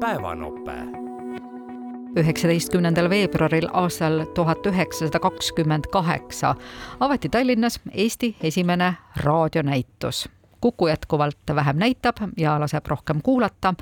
[0.00, 0.72] päevanope.
[2.16, 6.54] üheksateistkümnendal veebruaril aastal tuhat üheksasada kakskümmend kaheksa
[7.00, 10.28] avati Tallinnas Eesti esimene raadionäitus.
[10.60, 13.74] Kuku jätkuvalt vähem näitab ja laseb rohkem kuulata.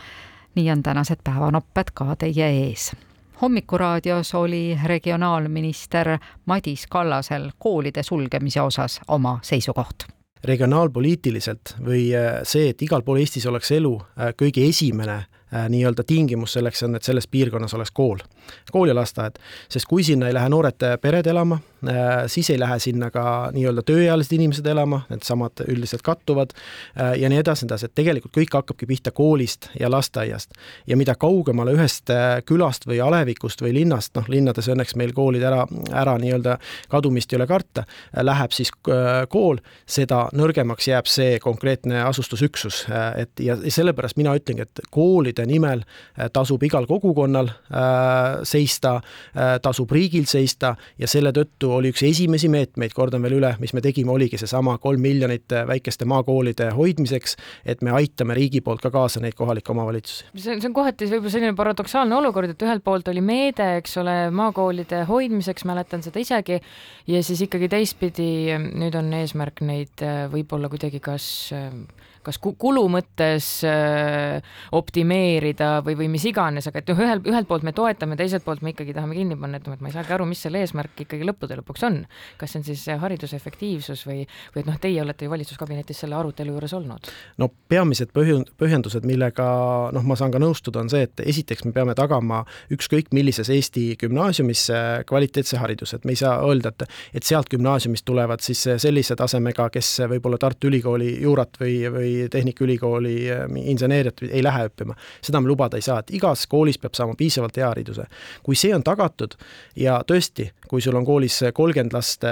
[0.55, 2.97] nii on tänased päevanopped ka teie ees
[3.43, 12.83] hommikuraadios oli regionaalminister Madis Kallasel koolide sulgemise osas oma seisukoht regionaalpoliitiliselt või äh, see, et
[12.83, 15.25] igal pool Eestis oleks elu, äh, kõige esimene
[15.69, 18.19] nii-öelda tingimus selleks on, et selles piirkonnas oleks kool,
[18.73, 19.39] kool ja lasteaed.
[19.69, 21.76] sest kui sinna ei lähe noored pered elama, äh,
[22.27, 27.41] siis ei lähe sinna ka nii-öelda tööealised inimesed elama, needsamad üldiselt kattuvad äh, ja nii
[27.43, 30.57] edasi, edasi, et tegelikult kõik hakkabki pihta koolist ja lasteaiast.
[30.87, 32.11] ja mida kaugemale ühest
[32.47, 36.59] külast või alevikust või linnast, noh linnades õnneks meil koolid ära, ära nii-öelda
[36.89, 37.85] kadumist ei ole karta,
[38.23, 38.73] läheb siis
[39.29, 42.85] kool, seda nõrgemaks jääb see konkreetne asustusüksus,
[43.17, 49.01] et ja, sellepärast mina ütlengi, et koolid koolide nimel äh, tasub igal kogukonnal äh, seista,
[49.37, 53.75] äh, tasub riigil seista ja selle tõttu oli üks esimesi meetmeid, kordan veel üle, mis
[53.77, 57.37] me tegime, oligi seesama kolm miljonit väikeste maakoolide hoidmiseks,
[57.69, 60.31] et me aitame riigi poolt ka kaasa neid kohalikke omavalitsusi.
[60.35, 63.97] see on, see on kohati võib-olla selline paradoksaalne olukord, et ühelt poolt oli meede, eks
[64.03, 66.61] ole, maakoolide hoidmiseks, mäletan seda isegi,
[67.11, 71.29] ja siis ikkagi teistpidi nüüd on eesmärk neid võib-olla kuidagi kas
[72.27, 74.43] kas kulu mõttes äh,
[74.77, 78.65] optimeerida või, või mis iganes, aga et noh, ühel, ühelt poolt me toetame, teiselt poolt
[78.67, 81.05] me ikkagi tahame kinni panna, et noh, et ma ei saagi aru, mis selle eesmärk
[81.07, 82.01] ikkagi lõppude lõpuks on.
[82.41, 86.19] kas see on siis hariduse efektiivsus või, või et noh, teie olete ju valitsuskabinetis selle
[86.19, 87.11] arutelu juures olnud?
[87.43, 89.47] no peamised põhjend-, põhjendused, millega
[89.95, 92.43] noh, ma saan ka nõustuda, on see, et esiteks me peame tagama
[92.75, 94.67] ükskõik millises Eesti gümnaasiumis
[95.07, 99.69] kvaliteetse hariduse, et me ei saa öelda, et et sealt gümnaasiumist tulevad siis sellise tasemega,
[99.73, 103.15] kes võib-olla Tartu Ülikooli juurat või, või Tehnikaülikooli
[103.73, 104.97] inseneeriat ei lähe õppima.
[105.25, 108.07] seda me lubada ei saa, et igas koolis peab saama piisavalt hea hariduse.
[108.43, 109.37] kui see on tagatud
[109.77, 112.25] ja tõesti, kui sul on koolis kolmkümmend last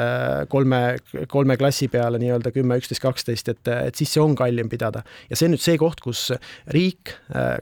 [0.48, 0.80] kolme,
[1.28, 5.04] kolme klassi peale nii-öelda kümme, üksteist, kaksteist, et, et siis see on kallim pidada.
[5.30, 6.30] ja see on nüüd see koht, kus
[6.74, 7.14] riik,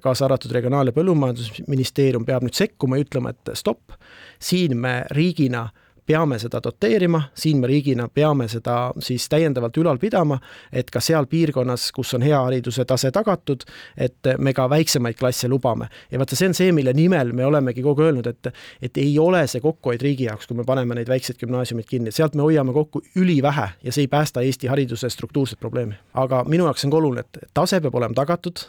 [0.02, 3.96] kaasa arvatud Regionaal- ja Põllumajandusministeerium peab nüüd sekkuma ja ütlema, et stopp,
[4.42, 5.68] siin me riigina
[6.06, 10.38] peame seda doteerima, siin me riigina peame seda siis täiendavalt ülal pidama,
[10.72, 13.64] et ka seal piirkonnas, kus on hea hariduse tase tagatud,
[13.96, 15.88] et me ka väiksemaid klasse lubame.
[16.10, 18.52] ja vaata, see on see, mille nimel me olemegi kogu aeg öelnud, et
[18.82, 22.34] et ei ole see kokkuhoid riigi jaoks, kui me paneme neid väikseid gümnaasiumeid kinni, sealt
[22.34, 25.94] me hoiame kokku ülivähe ja see ei päästa Eesti hariduse struktuurset probleemi.
[26.14, 28.66] aga minu jaoks on ka oluline, et tase peab olema tagatud,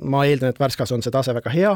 [0.00, 1.72] ma eeldan, et Värskas on see tase väga hea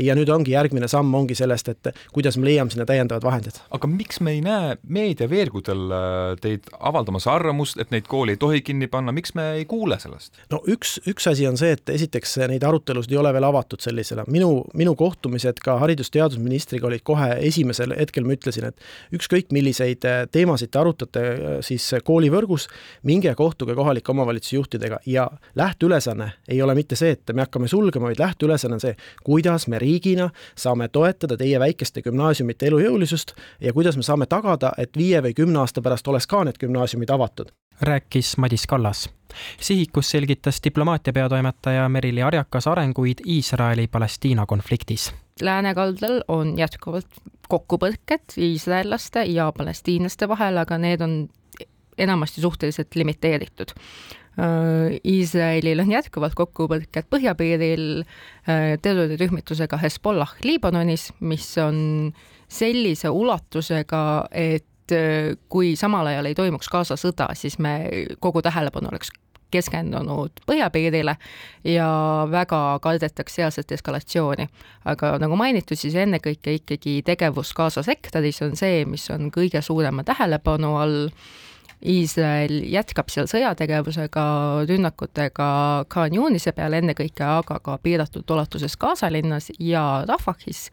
[0.00, 3.60] ja nüüd ongi järgmine samm ongi sellest, et kuidas me leiame sinna täiendavad vahendid.
[3.70, 8.62] aga miks me ei näe meediaveergudel äh, teid avaldamas arvamust, et neid kooli ei tohi
[8.64, 10.40] kinni panna, miks me ei kuule sellest?
[10.52, 14.26] no üks, üks asi on see, et esiteks neid arutelusid ei ole veel avatud sellisena,
[14.32, 20.24] minu, minu kohtumised ka haridus-teadusministriga olid kohe esimesel hetkel, ma ütlesin, et ükskõik milliseid äh,
[20.32, 22.68] teemasid te arutate äh, siis koolivõrgus,
[23.08, 28.10] minge kohtuge kohalike omavalitsuse juhtidega ja lähteülesanne ei ole mitte see, et me hakkame sulgema,
[28.10, 33.96] vaid lähteülesanne on see, kuidas me riigina saame toetada teie väikeste gümnaasiumite elujõulisust ja kuidas
[33.96, 37.52] me saame tagada, et viie või kümne aasta pärast oleks ka need gümnaasiumid avatud.
[37.80, 39.10] rääkis Madis Kallas.
[39.60, 45.12] sihikus selgitas diplomaatia peatoimetaja Merili Arjakas arenguid Iisraeli-Palestiina konfliktis.
[45.40, 47.06] läänekaldal on jätkuvalt
[47.48, 51.28] kokkupõrked iisraellaste ja palestiinlaste vahel, aga need on
[51.98, 53.74] enamasti suhteliselt limiteeritud
[54.38, 62.12] Iisraelil on jätkuvalt kokkupõrked põhjapiiril äh, terrorirühmitusega Hezbollah Liibanonis, mis on
[62.48, 67.76] sellise ulatusega, et äh, kui samal ajal ei toimuks Gaza sõda, siis me,
[68.24, 69.12] kogu tähelepanu oleks
[69.52, 71.16] keskendunud põhjapiirile
[71.68, 71.88] ja
[72.30, 74.48] väga kardetakse sealset eskalatsiooni.
[74.88, 80.04] aga nagu mainitud, siis ennekõike ikkagi tegevus Gaza sektoris on see, mis on kõige suurema
[80.08, 81.10] tähelepanu all
[81.82, 84.24] Iisrael jätkab seal sõjategevusega,
[84.68, 85.48] rünnakutega
[85.90, 90.68] Khan Yunise peale ennekõike, aga ka piiratud ulatuses Gaza linnas ja Rafahis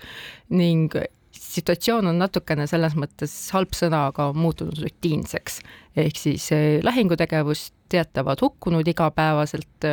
[0.53, 0.94] ning
[1.31, 5.61] situatsioon on natukene selles mõttes halb sõna, aga muutunud rutiinseks.
[5.99, 9.87] ehk siis eh, lahingutegevust teatavad hukkunud igapäevaselt.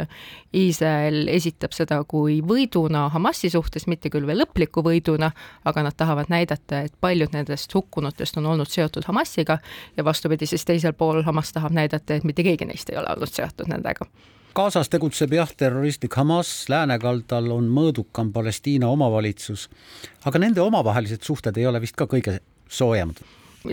[0.54, 5.30] Iisrael esitab seda kui võiduna Hamasi suhtes, mitte küll veel lõpliku võiduna,
[5.64, 9.58] aga nad tahavad näidata, et paljud nendest hukkunutest on olnud seotud Hamasiga
[9.96, 13.32] ja vastupidi, siis teisel pool Hamas tahab näidata, et mitte keegi neist ei ole olnud
[13.32, 14.08] seotud nendega
[14.56, 19.66] Gazas tegutseb jah, terroristlik Hamas, läänekaldal on mõõdukam Palestiina omavalitsus,
[20.24, 22.38] aga nende omavahelised suhted ei ole vist ka kõige
[22.72, 23.20] soojemad.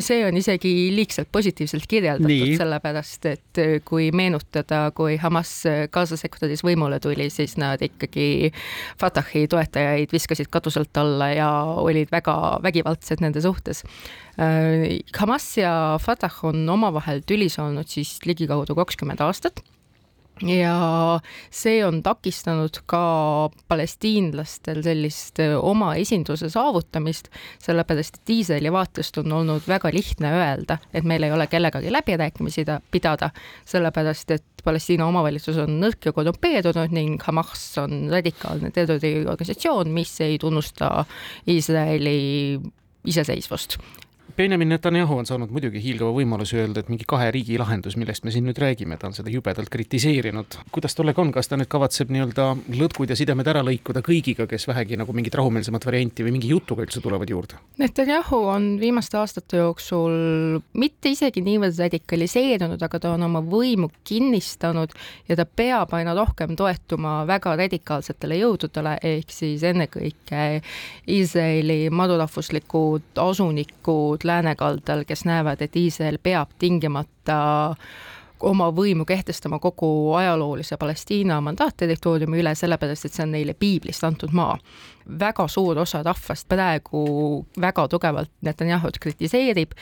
[0.03, 5.51] See on isegi liigselt positiivselt kirjeldatud, sellepärast et äh, kui meenutada, kui Hamas
[5.93, 8.49] Gaza sektoris võimule tuli, siis nad ikkagi
[8.99, 13.85] Fatahi toetajaid viskasid katuselt alla ja olid väga vägivaldsed nende suhtes.
[14.35, 19.63] Äh, Hamas ja Fatah on omavahel tülis olnud siis ligikaudu kakskümmend aastat
[20.49, 21.19] ja
[21.53, 23.03] see on takistanud ka
[23.67, 27.29] palestiinlastel sellist oma esinduse saavutamist,
[27.63, 32.65] sellepärast et Iisraeli vaatest on olnud väga lihtne öelda, et meil ei ole kellegagi läbirääkimisi
[32.91, 33.29] pidada,
[33.65, 40.37] sellepärast et Palestiina omavalitsus on nõrk ja korrumpeerunud ning Hamas on radikaalne terroriorganisatsioon, mis ei
[40.39, 41.03] tunnusta
[41.51, 42.61] Iisraeli
[43.03, 43.77] iseseisvust
[44.37, 48.31] Benjamin Netanyahu on saanud muidugi hiilgava võimaluse öelda, et mingi kahe riigi lahendus, millest me
[48.33, 50.55] siin nüüd räägime, ta on seda jubedalt kritiseerinud.
[50.73, 54.65] kuidas tollega on, kas ta nüüd kavatseb nii-öelda lõtkud ja sidemed ära lõikuda kõigiga, kes
[54.67, 57.59] vähegi nagu mingit rahumeelsemat varianti või mingi jutuga üldse tulevad juurde?
[57.77, 64.97] Netanyahu on viimaste aastate jooksul mitte isegi niivõrd radikaliseerunud, aga ta on oma võimu kinnistanud
[65.29, 70.43] ja ta peab aina rohkem toetuma väga radikaalsetele jõududele, ehk siis ennekõike
[71.13, 77.75] Iisraeli madurahvuslikud asunikud, jõud läänekaldal, kes näevad, et Iisrael peab tingimata
[78.43, 84.33] oma võimu kehtestama kogu ajaloolise Palestiina mandaatterritooriumi üle, sellepärast et see on neile piiblist antud
[84.35, 84.57] maa.
[85.19, 89.73] väga suur osa rahvast praegu väga tugevalt Netanyahut kritiseerib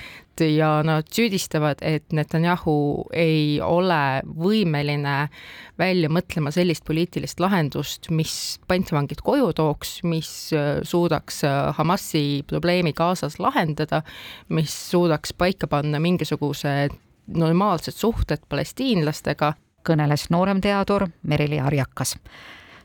[0.41, 5.29] ja nad süüdistavad, et Netanyahu ei ole võimeline
[5.77, 10.31] välja mõtlema sellist poliitilist lahendust, mis pantvangid koju tooks, mis
[10.83, 11.43] suudaks
[11.77, 14.01] Hamasi probleemi Gazas lahendada,
[14.49, 16.89] mis suudaks paika panna mingisuguse
[17.27, 19.53] normaalsed suhted palestiinlastega.
[19.89, 22.17] kõneles nooremteadur Merili Arjakas.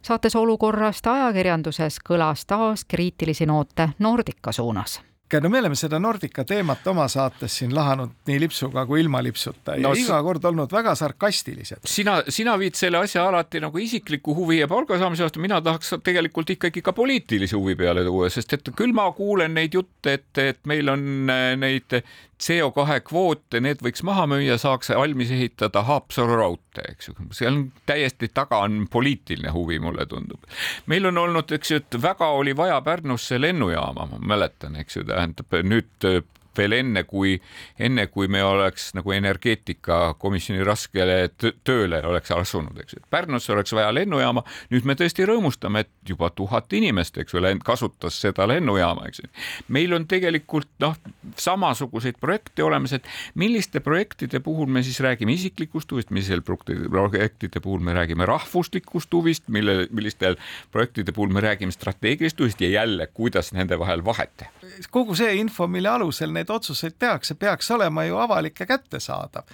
[0.03, 5.00] saates olukorrast ajakirjanduses kõlas taas kriitilisi noote Nordica suunas
[5.43, 9.75] no me oleme seda Nordica teemat oma saates siin lahanud nii lipsuga kui ilma lipsuta
[9.75, 11.83] ja no, iga kord olnud väga sarkastilised.
[11.85, 15.97] sina, sina viid selle asja alati nagu isikliku huvi ja palga saamise vastu, mina tahaks
[16.06, 20.31] tegelikult ikkagi ka poliitilise huvi peale tuua, sest et küll ma kuulen neid jutte, et,
[20.38, 21.99] et meil on äh, neid
[22.43, 27.15] CO2 kvoote, need võiks maha müüa, saaks valmis ehitada Haapsalu raudtee, eks ju.
[27.33, 30.44] seal on täiesti taga on poliitiline huvi, mulle tundub.
[30.87, 35.06] meil on olnud, eks ju, et väga oli vaja Pärnusse lennujaama, ma mäletan, eks ju,
[35.09, 36.11] tähendab nüüd
[36.58, 37.37] veel enne, kui,
[37.79, 41.19] enne kui me oleks nagu energeetikakomisjoni raskele
[41.64, 43.05] tööle oleks asunud, eks ju.
[43.11, 48.20] Pärnusse oleks vaja lennujaama, nüüd me tõesti rõõmustame, et juba tuhat inimest, eks ju, kasutas
[48.20, 49.25] seda lennujaama, eks
[49.73, 50.97] meil on tegelikult noh,
[51.41, 53.06] samasuguseid projekte olemas, et
[53.38, 59.49] milliste projektide puhul me siis räägime isiklikust huvist, millisel projektide puhul me räägime rahvuslikust huvist,
[59.52, 60.38] mille, millistel
[60.73, 64.56] projektide puhul me räägime strateegilisest huvist ja jälle, kuidas nende vahel vahet teha.
[64.90, 69.44] Kogu see info, mille alusel need neid otsuseid tehakse, peaks olema ju avalik ja kättesaadav.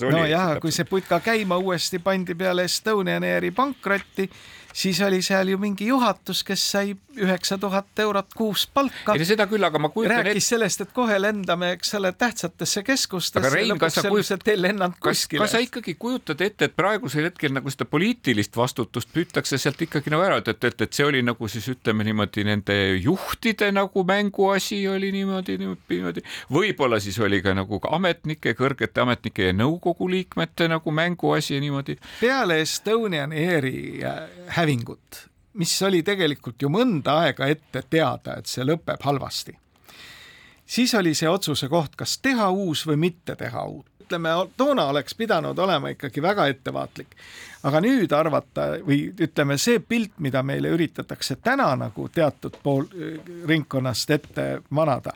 [0.00, 4.30] nojah, kui see putka käima uuesti pandi peale Estonian Airi pankrotti,
[4.72, 9.14] siis oli seal ju mingi juhatus, kes sai üheksa tuhat eurot kuus palka.
[9.14, 10.30] ei seda küll, aga ma kujutan ette.
[10.30, 13.46] rääkis sellest, et kohe lendame, eks ole, tähtsatesse keskustesse.
[13.46, 14.44] aga Rein, kas sa kujutad,
[15.00, 19.82] kas, kas sa ikkagi kujutad ette, et praegusel hetkel nagu seda poliitilist vastutust püütakse sealt
[19.82, 23.72] ikkagi nagu ära, et, et, et, et see oli nagu siis ütleme niimoodi nende juhtide
[23.74, 29.56] nagu mänguasi oli niimoodi, niimoodi, võib-olla siis oli ka nagu ka ametnike, kõrgete ametnike ja
[29.56, 31.98] nõukogu liikmete nagu mänguasi niimoodi.
[32.20, 34.00] peale Estonian Airi
[34.60, 39.56] hävingut mis oli tegelikult ju mõnda aega ette teada, et see lõpeb halvasti.
[40.66, 43.86] siis oli see otsuse koht, kas teha uus või mitte teha uut.
[44.00, 47.16] ütleme, toona oleks pidanud olema ikkagi väga ettevaatlik.
[47.62, 52.86] aga nüüd arvata või ütleme, see pilt, mida meile üritatakse täna nagu teatud pool
[53.46, 55.12] ringkonnast ette manada,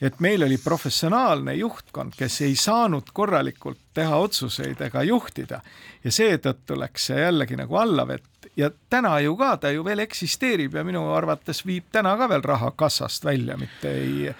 [0.00, 5.60] et meil oli professionaalne juhtkond, kes ei saanud korralikult teha otsuseid ega juhtida.
[6.04, 10.74] Ja seetõttu läks see jällegi nagu allavett ja täna ju ka ta ju veel eksisteerib
[10.74, 14.32] ja minu arvates viib täna ka veel raha kassast välja, mitte ei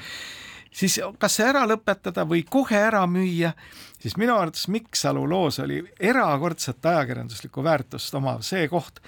[0.72, 3.52] siis kas see ära lõpetada või kohe ära müüa,
[4.00, 9.02] siis minu arvates Miksalu loos oli erakordset ajakirjanduslikku väärtust omav see koht,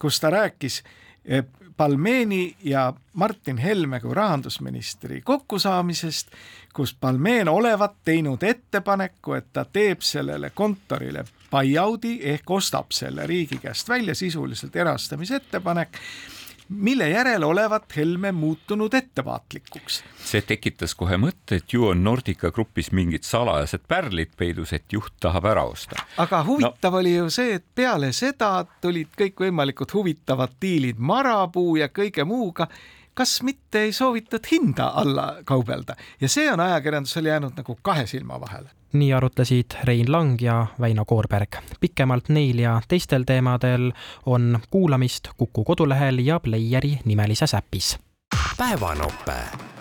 [0.00, 1.03] kus ta rääkis eh,
[1.76, 6.28] Balmeeni ja Martin Helme kui rahandusministri kokkusaamisest,
[6.74, 13.58] kus Balmeen olevat teinud ettepaneku, et ta teeb sellele kontorile buyout'i ehk ostab selle riigi
[13.58, 15.98] käest välja, sisuliselt erastamisettepanek
[16.68, 20.02] mille järel olevat Helme muutunud ettevaatlikuks.
[20.24, 25.14] see tekitas kohe mõtte, et ju on Nordica grupis mingid salajased pärlid peidus, et juht
[25.20, 25.96] tahab ära osta.
[26.16, 26.98] aga huvitav no.
[26.98, 32.68] oli ju see, et peale seda tulid kõikvõimalikud huvitavad diilid marapuu ja kõige muuga
[33.14, 38.40] kas mitte ei soovitud hinda alla kaubelda ja see on ajakirjandusel jäänud nagu kahe silma
[38.40, 41.56] vahele nii arutlesid Rein Lang ja Väino Koorberg.
[41.80, 43.92] pikemalt neil ja teistel teemadel
[44.26, 47.98] on kuulamist Kuku kodulehel ja Playeri nimelises äpis.
[48.56, 49.73] päevanope